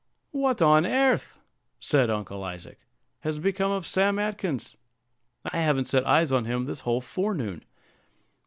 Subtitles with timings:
[0.31, 1.37] "What on airth,"
[1.79, 2.79] said Uncle Isaac,
[3.19, 4.75] "has become of Sam Atkins?
[5.45, 7.63] I haven't set eyes on him this whole forenoon."